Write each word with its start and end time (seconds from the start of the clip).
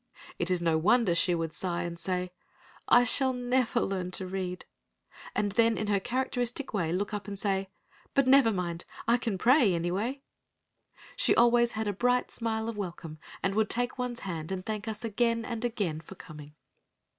It 0.39 0.49
is 0.49 0.63
no 0.63 0.79
wonder 0.79 1.13
she 1.13 1.35
would 1.35 1.53
sigh 1.53 1.83
and 1.83 1.99
say, 1.99 2.31
"I 2.87 3.03
shall 3.03 3.33
never 3.33 3.79
learn 3.81 4.09
to 4.17 4.25
read," 4.25 4.65
and 5.35 5.51
then 5.51 5.77
in 5.77 5.85
her 5.89 5.99
characteristic 5.99 6.73
way 6.73 6.91
look 6.91 7.13
up 7.13 7.27
and 7.27 7.37
say, 7.37 7.69
"But 8.15 8.25
never 8.25 8.51
mind, 8.51 8.85
I 9.07 9.17
can 9.17 9.37
pray 9.37 9.75
anyway!" 9.75 10.23
She 11.15 11.35
always 11.35 11.73
had 11.73 11.87
a 11.87 11.93
bright 11.93 12.31
smile 12.31 12.67
of 12.67 12.77
welcome, 12.77 13.19
and 13.43 13.53
would 13.53 13.69
take 13.69 13.99
one's 13.99 14.21
hand 14.21 14.51
and 14.51 14.65
thank 14.65 14.87
us 14.87 15.05
again 15.05 15.45
and 15.45 15.63
again 15.63 16.01
for 16.01 16.15
coming. 16.15 16.55